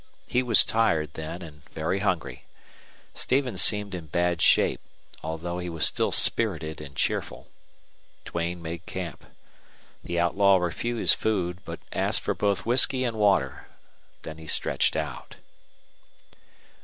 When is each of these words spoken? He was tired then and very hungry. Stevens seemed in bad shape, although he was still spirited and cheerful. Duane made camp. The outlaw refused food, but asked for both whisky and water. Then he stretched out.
He 0.25 0.41
was 0.41 0.65
tired 0.65 1.13
then 1.13 1.43
and 1.43 1.63
very 1.69 1.99
hungry. 1.99 2.45
Stevens 3.13 3.61
seemed 3.61 3.93
in 3.93 4.07
bad 4.07 4.41
shape, 4.41 4.81
although 5.21 5.59
he 5.59 5.69
was 5.69 5.85
still 5.85 6.11
spirited 6.11 6.81
and 6.81 6.95
cheerful. 6.95 7.49
Duane 8.25 8.63
made 8.63 8.87
camp. 8.87 9.23
The 10.01 10.19
outlaw 10.19 10.57
refused 10.57 11.13
food, 11.17 11.59
but 11.65 11.81
asked 11.93 12.21
for 12.21 12.33
both 12.33 12.65
whisky 12.65 13.03
and 13.03 13.15
water. 13.15 13.67
Then 14.23 14.39
he 14.39 14.47
stretched 14.47 14.95
out. 14.95 15.35